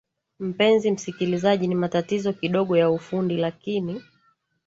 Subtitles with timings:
[0.39, 4.01] mpenzi msikilizaji ni matatizo kidogo ya ufundi lakini